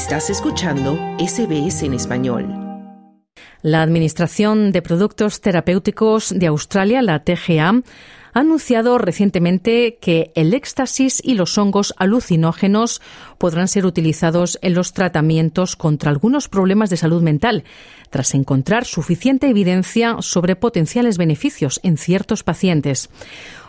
Estás 0.00 0.30
escuchando 0.30 0.98
SBS 1.18 1.82
en 1.82 1.92
español. 1.92 2.48
La 3.60 3.82
Administración 3.82 4.72
de 4.72 4.80
Productos 4.80 5.42
Terapéuticos 5.42 6.32
de 6.34 6.46
Australia, 6.46 7.02
la 7.02 7.22
TGA, 7.22 7.68
ha 7.68 7.82
anunciado 8.32 8.96
recientemente 8.96 9.98
que 10.00 10.32
el 10.34 10.54
éxtasis 10.54 11.20
y 11.22 11.34
los 11.34 11.58
hongos 11.58 11.92
alucinógenos 11.98 13.02
podrán 13.36 13.68
ser 13.68 13.84
utilizados 13.84 14.58
en 14.62 14.72
los 14.72 14.94
tratamientos 14.94 15.76
contra 15.76 16.10
algunos 16.10 16.48
problemas 16.48 16.88
de 16.88 16.96
salud 16.96 17.22
mental, 17.22 17.64
tras 18.08 18.34
encontrar 18.34 18.86
suficiente 18.86 19.50
evidencia 19.50 20.16
sobre 20.20 20.56
potenciales 20.56 21.18
beneficios 21.18 21.78
en 21.82 21.98
ciertos 21.98 22.42
pacientes. 22.42 23.10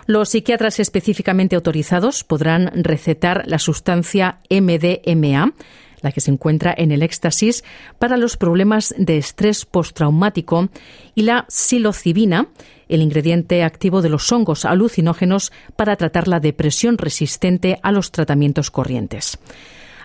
Los 0.06 0.30
psiquiatras 0.30 0.80
específicamente 0.80 1.58
autorizados 1.58 2.24
podrán 2.24 2.72
recetar 2.84 3.44
la 3.48 3.60
sustancia 3.60 4.40
MDMA, 4.50 5.54
la 6.02 6.12
que 6.12 6.22
se 6.22 6.32
encuentra 6.32 6.74
en 6.78 6.92
el 6.92 7.04
éxtasis, 7.04 7.64
para 8.00 8.18
los 8.18 8.38
problemas 8.38 8.94
de 8.98 9.18
estrés 9.18 9.66
postraumático, 9.66 10.70
y 11.16 11.24
la 11.24 11.46
psilocibina, 11.48 12.48
el 12.90 13.02
ingrediente 13.02 13.64
activo 13.64 14.02
de 14.02 14.10
los 14.10 14.32
hongos 14.32 14.66
alucinógenos 14.66 15.52
para 15.76 15.96
tratar 15.96 16.28
la 16.28 16.40
depresión 16.40 16.98
resistente 16.98 17.80
a 17.84 17.92
los 17.92 18.12
tratamientos 18.12 18.72
corrientes. 18.72 19.40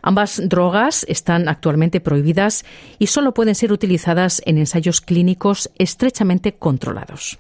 Ambas 0.02 0.41
drogas 0.48 1.05
están 1.09 1.48
actualmente 1.48 2.00
prohibidas 2.00 2.64
y 3.00 3.08
solo 3.08 3.34
pueden 3.34 3.56
ser 3.56 3.72
utilizadas 3.72 4.41
en 4.47 4.58
ensayos 4.58 5.00
clínicos 5.00 5.69
estrechamente 5.78 6.55
controlados. 6.55 7.38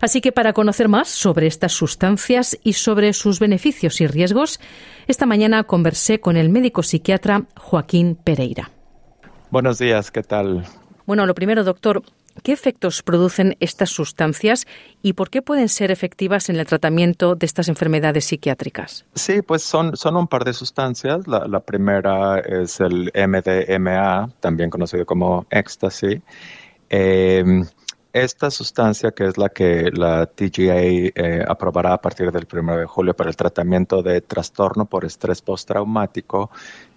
Así 0.00 0.20
que 0.20 0.32
para 0.32 0.52
conocer 0.52 0.88
más 0.88 1.08
sobre 1.08 1.46
estas 1.46 1.72
sustancias 1.72 2.58
y 2.62 2.74
sobre 2.74 3.12
sus 3.12 3.40
beneficios 3.40 4.00
y 4.00 4.06
riesgos, 4.06 4.60
esta 5.06 5.26
mañana 5.26 5.64
conversé 5.64 6.20
con 6.20 6.36
el 6.36 6.48
médico 6.48 6.82
psiquiatra 6.82 7.44
Joaquín 7.56 8.16
Pereira. 8.16 8.70
Buenos 9.50 9.78
días, 9.78 10.10
¿qué 10.10 10.22
tal? 10.22 10.64
Bueno, 11.06 11.24
lo 11.24 11.34
primero, 11.34 11.62
doctor, 11.64 12.02
¿Qué 12.42 12.52
efectos 12.52 13.02
producen 13.02 13.56
estas 13.60 13.90
sustancias 13.90 14.66
y 15.02 15.14
por 15.14 15.30
qué 15.30 15.42
pueden 15.42 15.68
ser 15.68 15.90
efectivas 15.90 16.48
en 16.48 16.56
el 16.56 16.66
tratamiento 16.66 17.34
de 17.34 17.46
estas 17.46 17.68
enfermedades 17.68 18.26
psiquiátricas? 18.26 19.06
Sí, 19.14 19.42
pues 19.42 19.62
son, 19.62 19.96
son 19.96 20.16
un 20.16 20.28
par 20.28 20.44
de 20.44 20.52
sustancias. 20.52 21.26
La, 21.26 21.60
primera 21.60 22.38
es 22.40 22.80
el 22.80 23.10
MDMA, 23.14 24.30
también 24.40 24.70
conocido 24.70 25.06
como 25.06 25.46
éxtasis. 25.50 26.20
Em, 26.88 27.64
esta 28.16 28.50
sustancia, 28.50 29.10
que 29.10 29.26
es 29.26 29.36
la 29.36 29.50
que 29.50 29.90
la 29.92 30.24
TGA 30.24 30.80
eh, 30.80 31.44
aprobará 31.46 31.92
a 31.92 32.00
partir 32.00 32.32
del 32.32 32.46
1 32.50 32.78
de 32.78 32.86
julio 32.86 33.14
para 33.14 33.28
el 33.28 33.36
tratamiento 33.36 34.02
de 34.02 34.22
trastorno 34.22 34.86
por 34.86 35.04
estrés 35.04 35.42
postraumático, 35.42 36.50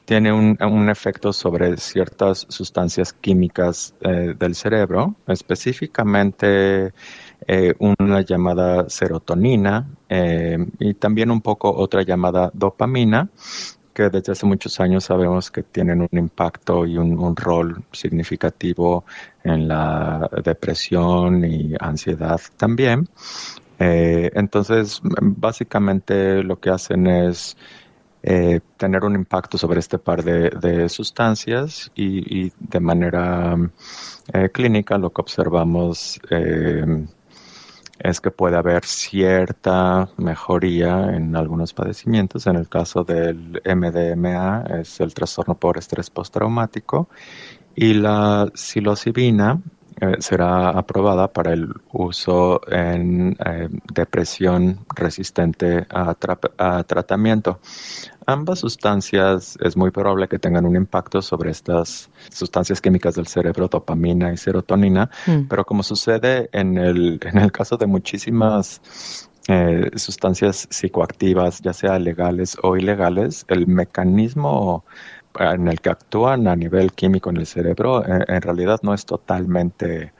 tiene 0.05 0.31
un, 0.31 0.89
efecto 0.89 1.33
sobre 1.33 1.75
ciertas 1.77 2.47
sustancias 2.49 3.11
químicas 3.13 3.93
eh, 3.99 4.33
del 4.39 4.55
cerebro, 4.55 5.15
específicamente 5.27 6.93
eh, 7.45 7.73
una 7.77 8.21
llamada 8.21 8.89
serotonina 8.89 9.87
y 10.79 10.93
también 10.95 11.29
un 11.29 11.41
poco 11.41 11.71
otra 11.71 12.01
llamada 12.01 12.49
dopamina, 12.53 13.29
que 13.99 14.09
desde 14.09 14.31
hace 14.31 14.45
muchos 14.45 14.79
años 14.79 15.03
sabemos 15.03 15.51
que 15.51 15.61
tienen 15.61 15.99
un 16.01 16.17
impacto 16.17 16.85
y 16.85 16.97
un, 16.97 17.35
rol 17.35 17.83
significativo 17.91 19.03
en 19.43 19.67
la 19.67 20.29
depresión 20.41 21.43
y 21.43 21.73
ansiedad 21.77 22.39
también. 22.55 23.09
entonces, 23.77 25.01
básicamente 25.03 26.43
lo 26.43 26.59
que 26.61 26.69
hacen 26.69 27.07
es 27.07 27.57
eh, 28.23 28.61
tener 28.77 29.03
un 29.03 29.15
impacto 29.15 29.57
sobre 29.57 29.79
este 29.79 29.97
par 29.97 30.23
de, 30.23 30.87
sustancias 30.87 31.91
y, 31.93 32.51
de 32.57 32.79
manera 32.79 33.57
eh, 34.33 34.49
clínica 34.49 34.97
lo 34.97 35.09
que 35.09 35.21
observamos 35.21 36.21
eh, 36.29 37.05
es 37.99 38.21
que 38.21 38.31
puede 38.31 38.57
haber 38.57 38.85
cierta 38.85 40.09
mejoría 40.17 41.15
en 41.15 41.35
algunos 41.35 41.73
padecimientos. 41.73 42.47
En 42.47 42.55
el 42.55 42.69
caso 42.69 43.03
del 43.03 43.61
MDMA 43.65 44.63
es 44.79 44.99
el 45.01 45.13
trastorno 45.13 45.55
por 45.55 45.77
estrés 45.77 46.09
postraumático 46.09 47.09
y 47.75 47.93
la 47.93 48.49
psilocibina 48.53 49.61
será 50.19 50.69
aprobada 50.69 51.31
para 51.31 51.53
el 51.53 51.73
uso 51.91 52.61
en 52.71 53.37
depresión 53.93 54.79
resistente 54.95 55.85
a, 55.89 56.15
a, 56.57 56.83
tratamiento 56.83 57.59
ambas 58.29 58.59
sustancias 58.59 59.57
es 59.61 59.75
muy 59.75 59.91
probable 59.91 60.27
que 60.27 60.37
tengan 60.37 60.65
un 60.65 60.75
impacto 60.75 61.21
sobre 61.21 61.51
estas 61.51 62.09
sustancias 62.29 62.79
químicas 62.79 63.15
del 63.15 63.27
cerebro, 63.27 63.67
dopamina 63.67 64.31
y 64.31 64.37
serotonina, 64.37 65.09
mm. 65.25 65.47
pero 65.49 65.65
como 65.65 65.83
sucede 65.83 66.49
en 66.51 66.77
el, 66.77 67.19
en 67.23 67.39
el 67.39 67.51
caso 67.51 67.77
de 67.77 67.87
muchísimas 67.87 68.81
eh, 69.47 69.89
sustancias 69.95 70.67
psicoactivas, 70.69 71.61
ya 71.61 71.73
sea 71.73 71.97
legales 71.97 72.55
o 72.61 72.77
ilegales, 72.77 73.45
el 73.47 73.65
mecanismo 73.65 74.85
en 75.39 75.67
el 75.67 75.79
que 75.79 75.89
actúan 75.89 76.47
a 76.47 76.55
nivel 76.55 76.91
químico 76.93 77.29
en 77.29 77.37
el 77.37 77.45
cerebro 77.45 78.05
eh, 78.05 78.25
en 78.27 78.41
realidad 78.41 78.79
no 78.83 78.93
es 78.93 79.05
totalmente 79.05 80.13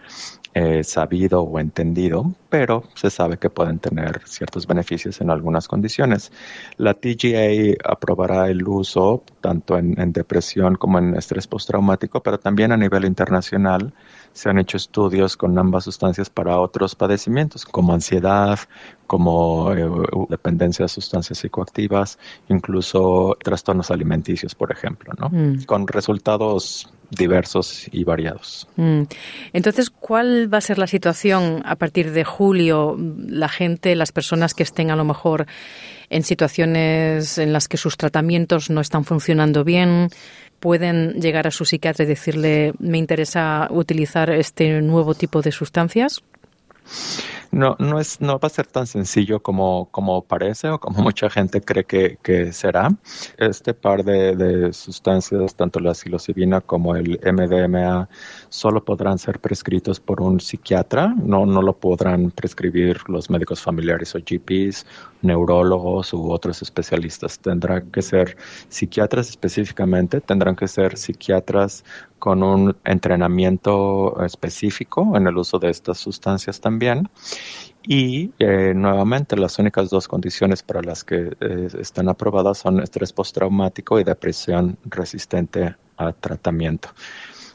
eh, 0.55 0.83
sabido 0.83 1.43
o 1.43 1.59
entendido, 1.59 2.33
pero 2.49 2.83
se 2.95 3.11
sabe 3.11 3.37
que 3.37 3.51
pueden 3.51 3.77
tener 3.77 4.21
ciertos 4.25 4.65
beneficios 4.65 5.21
en 5.21 5.29
algunas 5.29 5.67
condiciones. 5.67 6.31
La 6.77 6.95
TGA 6.95 7.77
aprobará 7.83 8.49
el 8.49 8.67
uso 8.67 9.23
tanto 9.41 9.77
en, 9.77 10.11
depresión 10.11 10.75
como 10.75 10.97
en 10.97 11.15
estrés 11.15 11.45
postraumático, 11.45 12.23
pero 12.23 12.39
también 12.39 12.71
a 12.71 12.77
nivel 12.77 13.05
internacional 13.05 13.93
se 14.33 14.49
han 14.49 14.59
hecho 14.59 14.77
estudios 14.77 15.35
con 15.35 15.57
ambas 15.57 15.83
sustancias 15.85 16.29
para 16.29 16.59
otros 16.59 16.95
padecimientos, 16.95 17.65
como 17.65 17.93
ansiedad, 17.93 18.59
como 19.07 19.73
eh, 19.73 19.89
dependencia 20.29 20.85
de 20.85 20.89
sustancias 20.89 21.39
psicoactivas, 21.39 22.19
incluso 22.47 23.37
trastornos 23.43 23.91
alimenticios, 23.91 24.53
por 24.55 24.71
ejemplo, 24.71 25.13
¿no? 25.17 25.29
Mm. 25.29 25.63
Con 25.63 25.87
resultados 25.87 26.87
diversos 27.09 27.87
y 27.91 28.03
variados. 28.03 28.67
Mm. 28.75 29.03
Entonces, 29.53 29.89
¿cuál 29.89 30.53
va 30.53 30.59
a 30.59 30.61
ser 30.61 30.77
la 30.77 30.87
situación 30.87 31.63
a 31.65 31.75
partir 31.75 32.11
de 32.11 32.23
julio? 32.23 32.95
La 33.27 33.49
gente, 33.49 33.95
las 33.95 34.11
personas 34.11 34.53
que 34.53 34.63
estén 34.63 34.91
a 34.91 34.95
lo 34.95 35.05
mejor 35.05 35.47
en 36.09 36.23
situaciones 36.23 37.37
en 37.37 37.53
las 37.53 37.67
que 37.67 37.77
sus 37.77 37.97
tratamientos 37.97 38.69
no 38.69 38.81
están 38.81 39.05
funcionando 39.05 39.63
bien, 39.63 40.09
pueden 40.59 41.21
llegar 41.21 41.47
a 41.47 41.51
su 41.51 41.65
psiquiatra 41.65 42.05
y 42.05 42.07
decirle, 42.07 42.73
me 42.79 42.97
interesa 42.97 43.67
utilizar 43.69 44.29
este 44.29 44.81
nuevo 44.81 45.15
tipo 45.15 45.41
de 45.41 45.51
sustancias? 45.51 46.21
No, 47.51 47.75
no, 47.79 47.99
es, 47.99 48.21
no 48.21 48.39
va 48.39 48.47
a 48.47 48.49
ser 48.49 48.67
tan 48.67 48.85
sencillo 48.87 49.41
como, 49.41 49.89
como 49.91 50.23
parece 50.23 50.69
o 50.69 50.79
como 50.79 51.01
mucha 51.03 51.29
gente 51.29 51.61
cree 51.61 51.83
que, 51.83 52.17
que 52.21 52.53
será. 52.53 52.89
Este 53.37 53.73
par 53.73 54.03
de, 54.03 54.35
de, 54.35 54.73
sustancias, 54.73 55.55
tanto 55.55 55.79
la 55.79 55.93
psilocibina 55.93 56.61
como 56.61 56.95
el 56.95 57.19
MDMA, 57.23 58.09
solo 58.49 58.83
podrán 58.83 59.17
ser 59.17 59.39
prescritos 59.39 59.99
por 59.99 60.21
un 60.21 60.39
psiquiatra, 60.39 61.15
no, 61.23 61.45
no 61.45 61.61
lo 61.61 61.73
podrán 61.77 62.31
prescribir 62.31 63.01
los 63.07 63.29
médicos 63.29 63.61
familiares 63.61 64.15
o 64.15 64.19
GPs, 64.19 64.85
neurólogos 65.21 66.13
u 66.13 66.31
otros 66.31 66.61
especialistas. 66.61 67.39
Tendrán 67.39 67.89
que 67.91 68.01
ser 68.01 68.37
psiquiatras 68.69 69.29
específicamente, 69.29 70.21
tendrán 70.21 70.55
que 70.55 70.67
ser 70.67 70.97
psiquiatras 70.97 71.83
con 72.19 72.43
un 72.43 72.75
entrenamiento 72.83 74.23
específico 74.23 75.15
en 75.15 75.27
el 75.27 75.37
uso 75.37 75.57
de 75.57 75.69
estas 75.69 75.97
sustancias 75.97 76.59
también. 76.59 77.09
Y 77.81 78.31
eh, 78.39 78.73
nuevamente 78.75 79.35
las 79.35 79.57
únicas 79.57 79.89
dos 79.89 80.07
condiciones 80.07 80.61
para 80.61 80.81
las 80.81 81.03
que 81.03 81.35
eh, 81.39 81.67
están 81.79 82.09
aprobadas 82.09 82.59
son 82.59 82.81
estrés 82.81 83.13
postraumático 83.13 83.99
y 83.99 84.03
depresión 84.03 84.77
resistente 84.85 85.75
a 85.97 86.11
tratamiento. 86.11 86.89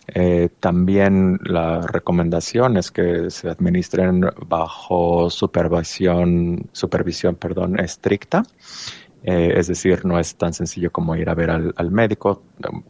Eh, 0.06 0.50
también 0.60 1.38
la 1.44 1.80
recomendación 1.80 2.76
es 2.76 2.90
que 2.90 3.30
se 3.30 3.48
administren 3.48 4.26
bajo 4.46 5.30
supervisión, 5.30 6.68
supervisión 6.72 7.36
perdón, 7.36 7.80
estricta 7.80 8.42
eh, 9.26 9.54
es 9.56 9.68
decir, 9.68 10.04
no 10.04 10.18
es 10.18 10.36
tan 10.36 10.52
sencillo 10.52 10.92
como 10.92 11.16
ir 11.16 11.30
a 11.30 11.34
ver 11.34 11.48
al, 11.50 11.90
médico, 11.90 12.42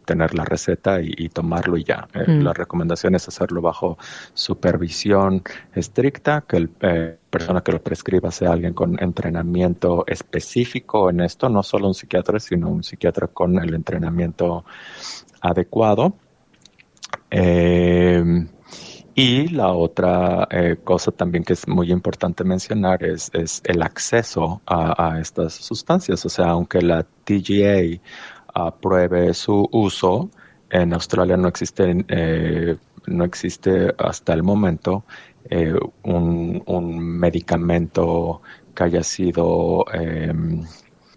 tener 0.03 0.35
la 0.35 0.43
receta 0.43 0.99
y, 1.01 1.29
tomarlo 1.29 1.77
y 1.77 1.85
ya. 1.85 2.09
Eh, 2.13 2.29
mm. 2.29 2.41
La 2.43 2.51
recomendación 2.51 3.15
es 3.15 3.25
hacerlo 3.29 3.61
bajo 3.61 3.97
supervisión 4.33 5.41
estricta, 5.73 6.43
que 6.45 6.59
la 6.59 6.67
eh, 6.81 7.17
persona 7.29 7.61
que 7.61 7.71
lo 7.71 7.81
prescriba 7.81 8.31
sea 8.31 8.51
alguien 8.51 8.73
con 8.73 9.01
entrenamiento 9.01 10.03
específico 10.05 11.09
en 11.09 11.21
esto, 11.21 11.47
no 11.47 11.63
solo 11.63 11.87
un 11.87 11.93
psiquiatra, 11.93 12.37
sino 12.41 12.69
un 12.69 12.83
psiquiatra 12.83 13.27
con 13.27 13.57
el 13.57 13.73
entrenamiento 13.73 14.65
adecuado. 15.39 16.15
Y 19.17 19.47
la 19.47 19.71
otra 19.71 20.45
eh, 20.51 20.75
cosa 20.83 21.09
también 21.09 21.45
que 21.45 21.53
es 21.53 21.69
muy 21.69 21.89
importante 21.89 22.43
mencionar 22.43 23.01
es, 23.01 23.31
el 23.63 23.81
acceso 23.81 24.61
a, 24.67 25.19
estas 25.21 25.53
sustancias. 25.53 26.25
O 26.25 26.29
sea, 26.29 26.47
aunque 26.47 26.81
la 26.81 27.03
TGA 27.03 28.01
apruebe 28.53 29.33
su 29.33 29.69
uso, 29.71 30.29
en 30.69 30.93
Australia 30.93 31.37
no 31.37 31.47
existe, 31.47 32.05
eh, 32.09 32.75
no 33.07 33.23
existe 33.23 33.93
hasta 33.97 34.33
el 34.33 34.43
momento 34.43 35.05
eh, 35.49 35.73
un, 36.03 36.61
un, 36.65 36.99
medicamento 36.99 38.41
que 38.75 38.83
haya 38.83 39.03
sido 39.03 39.85
em, 39.93 40.65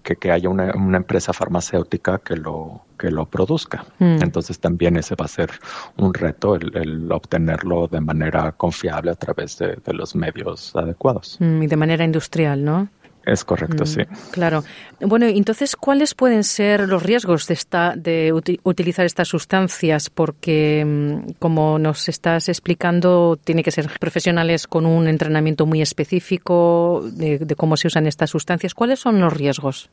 que, 0.08 0.16
que, 0.16 0.32
haya 0.32 0.48
una, 0.48 0.72
una, 0.74 0.96
empresa 0.96 1.34
farmacéutica 1.34 2.18
que 2.18 2.34
lo 2.34 2.80
que 2.98 3.10
lo 3.10 3.26
produzca. 3.26 3.84
Mm. 3.98 4.22
Entonces 4.22 4.58
también 4.58 4.96
ese 4.96 5.14
va 5.14 5.26
a 5.26 5.28
ser 5.28 5.50
un 5.98 6.14
reto 6.14 6.56
el, 6.56 6.74
el 6.74 7.12
obtenerlo 7.12 7.88
de 7.88 8.00
manera 8.00 8.52
confiable 8.52 9.10
a 9.10 9.14
través 9.14 9.58
de, 9.58 9.76
de 9.84 9.92
los 9.92 10.16
medios 10.16 10.74
adecuados. 10.74 11.36
Mm, 11.40 11.62
y 11.62 11.66
de 11.66 11.76
manera 11.76 12.04
industrial, 12.04 12.64
¿no? 12.64 12.88
Es 13.28 13.44
correcto, 13.44 13.84
mm, 13.84 13.86
sí. 13.86 14.00
Claro. 14.30 14.64
Bueno, 15.00 15.26
entonces, 15.26 15.76
¿cuáles 15.76 16.14
pueden 16.14 16.44
ser 16.44 16.88
los 16.88 17.02
riesgos 17.02 17.46
de, 17.46 17.54
esta, 17.54 17.94
de 17.94 18.32
utilizar 18.32 19.04
estas 19.04 19.28
sustancias? 19.28 20.08
Porque, 20.08 20.82
mm, 20.84 21.32
como 21.38 21.78
nos 21.78 22.08
estás 22.08 22.48
explicando, 22.48 23.38
tiene 23.44 23.62
que 23.62 23.70
ser 23.70 23.90
profesionales 24.00 24.66
con 24.66 24.86
un 24.86 25.08
entrenamiento 25.08 25.66
muy 25.66 25.82
específico 25.82 27.02
de, 27.04 27.38
de 27.38 27.54
cómo 27.54 27.76
se 27.76 27.88
usan 27.88 28.06
estas 28.06 28.30
sustancias. 28.30 28.72
¿Cuáles 28.72 28.98
son 28.98 29.20
los 29.20 29.32
riesgos? 29.32 29.90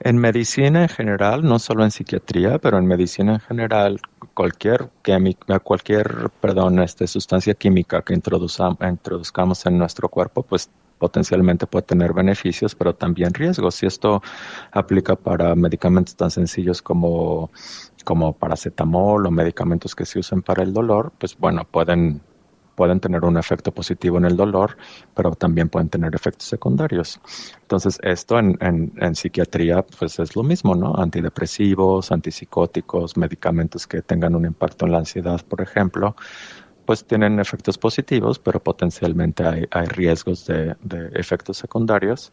En 0.00 0.16
medicina 0.18 0.82
en 0.82 0.88
general, 0.88 1.42
no 1.42 1.58
solo 1.58 1.84
en 1.84 1.90
psiquiatría, 1.90 2.58
pero 2.58 2.78
en 2.78 2.86
medicina 2.86 3.34
en 3.34 3.40
general, 3.40 4.00
cualquier 4.32 4.88
química, 5.02 5.58
cualquier, 5.60 6.30
perdón, 6.40 6.80
este, 6.80 7.06
sustancia 7.06 7.54
química 7.54 8.02
que 8.02 8.14
introduzcamos 8.14 9.66
en 9.66 9.78
nuestro 9.78 10.08
cuerpo, 10.08 10.42
pues 10.42 10.70
potencialmente 11.04 11.66
puede 11.66 11.84
tener 11.84 12.14
beneficios, 12.14 12.74
pero 12.74 12.94
también 12.94 13.34
riesgos. 13.34 13.82
Y 13.82 13.86
esto 13.86 14.22
aplica 14.72 15.16
para 15.16 15.54
medicamentos 15.54 16.16
tan 16.16 16.30
sencillos 16.30 16.80
como, 16.80 17.50
como 18.04 18.32
paracetamol 18.32 19.26
o 19.26 19.30
medicamentos 19.30 19.94
que 19.94 20.06
se 20.06 20.18
usan 20.20 20.40
para 20.40 20.62
el 20.62 20.72
dolor, 20.72 21.12
pues 21.18 21.36
bueno, 21.36 21.66
pueden 21.70 22.22
pueden 22.74 22.98
tener 22.98 23.22
un 23.24 23.36
efecto 23.36 23.70
positivo 23.70 24.18
en 24.18 24.24
el 24.24 24.36
dolor, 24.36 24.76
pero 25.14 25.30
también 25.36 25.68
pueden 25.68 25.88
tener 25.88 26.12
efectos 26.12 26.48
secundarios. 26.48 27.20
Entonces, 27.62 28.00
esto 28.02 28.36
en, 28.36 28.58
en, 28.60 28.92
en, 28.96 29.14
psiquiatría, 29.14 29.84
pues 29.96 30.18
es 30.18 30.34
lo 30.34 30.42
mismo, 30.42 30.74
¿no? 30.74 30.92
Antidepresivos, 30.96 32.10
antipsicóticos, 32.10 33.16
medicamentos 33.16 33.86
que 33.86 34.02
tengan 34.02 34.34
un 34.34 34.44
impacto 34.44 34.86
en 34.86 34.92
la 34.92 34.98
ansiedad, 34.98 35.40
por 35.46 35.60
ejemplo, 35.60 36.16
pues 36.84 37.04
tienen 37.04 37.40
efectos 37.40 37.78
positivos, 37.78 38.38
pero 38.38 38.60
potencialmente 38.60 39.44
hay, 39.46 39.66
hay 39.70 39.86
riesgos 39.86 40.46
de, 40.46 40.76
de, 40.82 41.10
efectos 41.14 41.58
secundarios. 41.58 42.32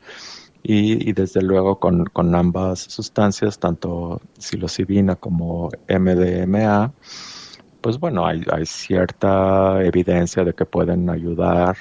Y, 0.63 1.09
y 1.09 1.13
desde 1.13 1.41
luego 1.41 1.79
con, 1.79 2.05
con, 2.05 2.35
ambas 2.35 2.79
sustancias, 2.81 3.57
tanto 3.57 4.21
psilocibina 4.37 5.15
como 5.15 5.69
MDMA, 5.89 6.93
pues 7.81 7.99
bueno, 7.99 8.27
hay, 8.27 8.43
hay 8.51 8.65
cierta 8.65 9.83
evidencia 9.83 10.43
de 10.43 10.53
que 10.53 10.65
pueden 10.65 11.09
ayudar 11.09 11.75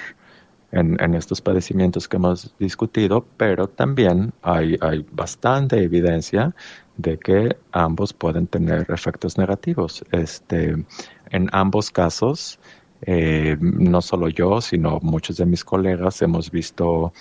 en, 0.73 0.97
en, 1.03 1.15
estos 1.15 1.43
padecimientos 1.43 2.09
que 2.09 2.17
hemos 2.17 2.55
discutido, 2.59 3.27
pero 3.37 3.69
también 3.69 4.33
hay, 4.43 4.77
hay 4.81 5.05
bastante 5.13 5.83
evidencia 5.83 6.55
de 6.97 7.19
que 7.19 7.57
ambos 7.73 8.13
pueden 8.13 8.47
tener 8.47 8.87
efectos 8.89 9.39
negativos. 9.39 10.05
Este, 10.13 10.85
en 11.31 11.49
ambos 11.53 11.91
casos, 11.91 12.59
eh, 13.03 13.57
no 13.61 14.03
solo 14.03 14.29
yo, 14.29 14.61
sino 14.61 14.99
muchos 15.01 15.39
de 15.39 15.47
mis 15.47 15.65
colegas 15.65 16.21
hemos 16.21 16.51
visto, 16.51 17.13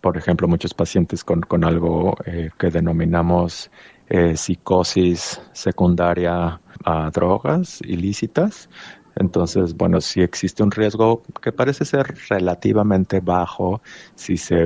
por 0.00 0.16
ejemplo, 0.16 0.46
muchos 0.46 0.74
pacientes 0.74 1.24
con, 1.24 1.40
con 1.40 1.64
algo 1.64 2.16
eh, 2.24 2.50
que 2.56 2.70
denominamos 2.70 3.70
eh, 4.08 4.36
psicosis 4.36 5.40
secundaria 5.52 6.60
a 6.84 7.10
drogas 7.10 7.80
ilícitas. 7.82 8.68
Entonces, 9.16 9.74
bueno, 9.74 10.00
si 10.00 10.22
existe 10.22 10.62
un 10.62 10.70
riesgo 10.70 11.22
que 11.40 11.52
parece 11.52 11.84
ser 11.84 12.14
relativamente 12.28 13.20
bajo 13.20 13.80
si 14.14 14.36
se 14.36 14.56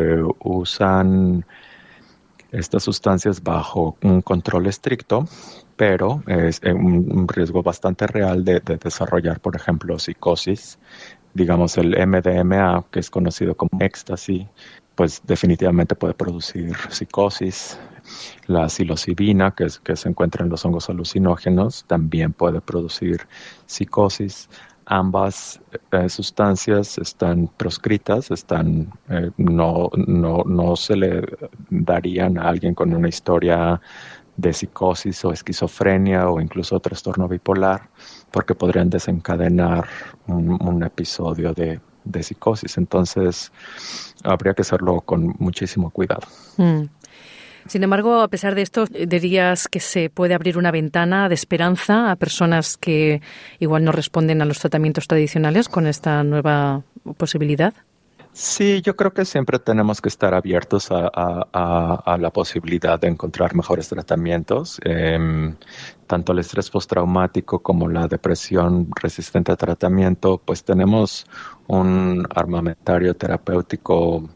usan 0.41 1.45
estas 2.51 2.83
sustancias 2.83 3.43
bajo 3.43 3.97
un 4.03 4.23
control 4.23 4.67
estricto, 4.67 5.27
pero 5.79 6.23
es 6.27 6.61
un, 6.65 7.27
riesgo 7.29 7.63
bastante 7.63 8.07
real 8.07 8.45
de, 8.45 8.61
de, 8.61 8.77
desarrollar, 8.77 9.41
por 9.41 9.57
ejemplo, 9.57 9.99
psicosis. 9.99 10.79
Digamos, 11.35 11.79
el 11.79 11.91
MDMA, 12.07 12.85
que 12.91 13.01
es 13.01 13.09
conocido 13.09 13.55
como 13.57 13.71
éxtasis, 13.81 14.47
pues 14.97 15.23
definitivamente 15.25 15.95
puede 15.95 16.15
producir 16.15 16.77
psicosis. 16.91 17.79
La 18.47 18.69
psilocibina, 18.69 19.55
que 19.55 19.97
se 19.97 20.09
encuentra 20.09 20.45
en 20.45 20.51
los 20.51 20.65
hongos 20.65 20.91
alucinógenos, 20.91 21.85
también 21.87 22.33
puede 22.33 22.61
producir 22.61 23.29
psicosis 23.67 24.49
ambas 24.89 25.61
eh, 25.93 26.09
sustancias 26.09 26.97
están 26.99 27.49
proscritas, 27.59 28.31
están 28.31 28.91
eh, 29.11 29.31
no, 29.37 29.91
no, 29.95 30.43
no 30.47 30.77
se 30.77 30.97
le 30.97 31.23
darían 31.69 32.39
a 32.39 32.49
alguien 32.49 32.75
con 32.75 32.95
una 32.95 33.09
historia 33.09 33.81
de 34.39 34.53
psicosis 34.53 35.25
o 35.25 35.33
esquizofrenia 35.33 36.31
o 36.31 36.41
incluso 36.41 36.79
trastorno 36.81 37.29
bipolar, 37.29 37.91
porque 38.31 38.55
podrían 38.55 38.89
desencadenar 38.89 39.87
un, 40.27 40.83
episodio 40.83 41.53
de, 41.53 41.81
de, 42.05 42.23
psicosis. 42.23 42.79
Entonces, 42.79 43.53
habría 44.25 44.55
que 44.55 44.63
hacerlo 44.63 45.01
con 45.01 45.35
muchísimo 45.39 45.91
cuidado. 45.91 46.27
Mm. 46.57 46.85
Sin 47.67 47.83
embargo, 47.83 48.23
a 48.23 48.29
pesar 48.29 48.55
de 48.55 48.63
esto, 48.63 48.87
dirías 48.87 49.69
que 49.69 49.81
se 49.81 50.09
puede 50.09 50.35
abrir 50.35 50.57
una 50.57 50.71
ventana 50.71 51.29
de 51.29 51.35
esperanza 51.35 52.11
a 52.11 52.17
personas 52.17 52.79
que 52.79 53.21
igual 53.59 53.85
no 53.85 53.93
responden 53.93 54.41
a 54.41 54.47
los 54.47 54.61
tratamientos 54.61 55.07
tradicionales 55.09 55.69
con 55.69 55.87
esta 55.87 56.23
nueva 56.23 56.85
posibilidad. 57.19 57.75
Sí, 58.41 58.83
yo 58.83 58.95
creo 58.95 59.13
que 59.13 59.25
siempre 59.25 59.59
tenemos 59.59 60.01
que 60.01 60.09
estar 60.09 60.33
abiertos 60.33 60.93
a, 60.93 61.11
a, 61.53 62.17
la 62.19 62.31
posibilidad 62.33 62.99
de 63.01 63.09
encontrar 63.09 63.53
mejores 63.57 63.89
tratamientos. 63.89 64.81
Eh, 64.85 65.57
tanto 66.07 66.33
el 66.33 66.39
estrés 66.39 66.71
postraumático 66.71 67.61
como 67.61 67.89
la 67.89 68.07
depresión 68.07 68.91
resistente 68.95 69.51
a 69.51 69.57
tratamiento, 69.57 70.41
pues 70.45 70.63
tenemos 70.63 71.27
un 71.67 72.25
armamentario 72.33 73.17
terapéutico 73.17 74.31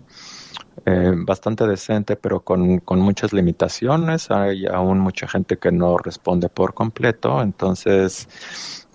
eh, 0.84 1.12
bastante 1.14 1.64
decente, 1.69 2.16
pero 2.16 2.40
con, 2.40 2.81
con, 2.81 2.99
muchas 3.00 3.32
limitaciones. 3.32 4.32
Hay 4.32 4.66
aún 4.66 4.99
mucha 4.99 5.28
gente 5.28 5.59
que 5.59 5.71
no 5.71 5.97
responde 5.97 6.49
por 6.49 6.75
completo. 6.75 7.40
Entonces, 7.40 8.28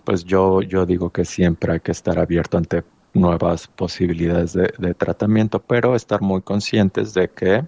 pues 0.03 0.25
yo, 0.25 0.61
yo 0.61 0.85
digo 0.85 1.11
que 1.11 1.23
siempre 1.23 1.73
hay 1.73 1.79
que 1.79 1.93
estar 1.93 2.19
abierto 2.19 2.57
ante 2.57 2.83
nuevas 3.13 3.67
posibilidades 3.67 4.53
de, 4.53 4.93
tratamiento, 4.93 5.59
pero 5.59 5.95
estar 5.95 6.21
muy 6.21 6.41
conscientes 6.41 7.13
de 7.13 7.29
que 7.29 7.65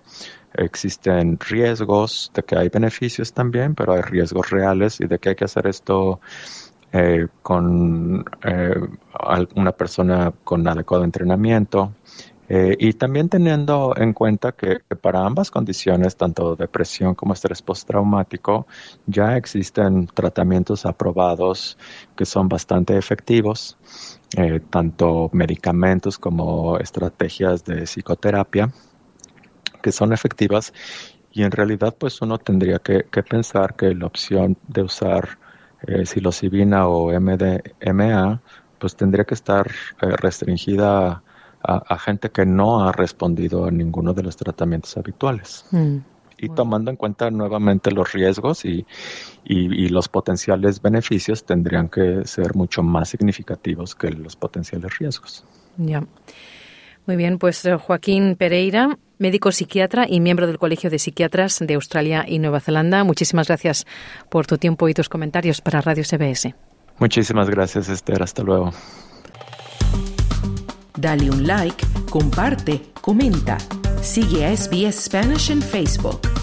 existen 0.54 1.40
riesgos, 1.40 2.32
de 2.34 2.44
que 2.44 2.58
hay 2.58 2.70
beneficios 2.70 3.34
también, 3.34 3.76
pero 3.76 3.94
hay 3.94 4.02
riesgos 4.02 4.50
reales 4.50 5.00
y 5.02 5.08
de 5.08 5.20
que 5.20 5.30
hay 5.30 5.36
que 5.36 5.46
hacer 5.46 5.68
esto 5.68 6.20
eh, 6.92 7.28
con 7.42 8.26
eh, 8.44 8.76
una 9.56 9.72
persona 9.72 10.34
con 10.44 10.68
adecuado 10.68 11.04
entrenamiento, 11.04 11.94
eh, 12.52 12.76
y 12.80 12.94
también 12.94 13.30
teniendo 13.30 13.94
en 13.96 14.12
cuenta 14.12 14.54
que, 14.54 14.80
que, 14.90 14.96
para 14.96 15.24
ambas 15.24 15.52
condiciones, 15.52 16.16
tanto 16.16 16.56
depresión 16.56 17.14
como 17.14 17.34
estrés 17.34 17.62
postraumático, 17.62 18.66
ya 19.06 19.38
existen 19.38 20.08
tratamientos 20.08 20.84
aprobados 20.88 21.78
que 22.16 22.26
son 22.26 22.50
bastante 22.50 22.98
efectivos, 22.98 23.78
eh, 24.38 24.60
tanto 24.70 25.30
medicamentos 25.34 26.20
como 26.20 26.78
estrategias 26.78 27.66
de 27.66 27.84
psicoterapia 27.84 28.72
que 29.82 29.92
son 29.92 30.14
efectivas 30.14 30.74
y 31.32 31.44
en 31.44 31.52
realidad 31.52 31.96
pues 31.98 32.22
uno 32.22 32.38
tendría 32.38 32.80
que, 32.80 33.04
pensar 33.24 33.76
que 33.76 33.96
la 33.96 34.06
opción 34.06 34.58
de 34.68 34.84
usar 34.84 35.40
eh, 35.88 36.06
psilocibina 36.06 36.88
o 36.88 37.12
MDMA 37.20 38.42
pues 38.78 38.96
tendría 38.96 39.26
que 39.26 39.34
estar 39.34 39.68
eh, 40.02 40.16
restringida 40.18 41.24
a, 41.64 41.94
a, 41.94 42.00
gente 42.00 42.30
que 42.30 42.46
no 42.46 42.88
ha 42.88 42.92
respondido 42.92 43.66
a 43.66 43.72
ninguno 43.72 44.14
de 44.14 44.24
los 44.24 44.38
tratamientos 44.38 44.96
habituales. 44.96 45.66
Mm. 45.72 45.98
Y 46.40 46.48
bueno. 46.48 46.56
tomando 46.56 46.92
en 46.92 46.98
cuenta 46.98 47.30
nuevamente 47.30 47.92
los 47.92 48.12
riesgos 48.14 48.66
y, 48.66 48.86
y, 49.44 49.86
y, 49.86 49.90
los 49.90 50.08
potenciales 50.08 50.82
beneficios 50.82 51.44
tendrían 51.44 51.90
que 51.90 52.26
ser 52.26 52.56
mucho 52.56 52.82
más 52.82 53.10
significativos 53.10 53.94
que 53.94 54.10
los 54.10 54.36
potenciales 54.36 54.98
riesgos. 54.98 55.44
Ya. 55.78 56.04
Muy 57.10 57.16
bien, 57.16 57.40
pues 57.40 57.66
eh, 57.66 57.76
Joaquín 57.76 58.36
Pereira, 58.36 58.98
médico 59.18 59.52
psiquiatra 59.52 60.06
y 60.08 60.20
miembro 60.20 60.46
del 60.46 60.60
Colegio 60.60 60.92
de 60.92 61.00
Psiquiatras 61.00 61.60
de 61.60 61.74
Australia 61.74 62.24
y 62.28 62.38
Nueva 62.38 62.60
Zelanda. 62.60 63.04
Muchísimas 63.04 63.48
gracias 63.48 63.88
por 64.30 64.46
tu 64.46 64.60
tiempo 64.60 64.88
y 64.88 64.94
tus 64.94 65.10
comentarios 65.10 65.60
para 65.60 65.82
Radio 65.82 66.04
CBS. 66.04 66.54
Muchísimas 67.00 67.50
gracias, 67.50 67.90
Esther. 67.90 68.22
Hasta 68.22 68.44
luego. 68.44 68.72
Dale 70.98 71.32
un 71.32 71.48
like, 71.48 71.84
comparte, 72.12 72.82
comenta. 73.02 73.58
Sigue 74.02 74.56
SBS 74.56 75.04
Spanish 75.04 75.52
en 75.52 75.62
Facebook. 75.62 76.39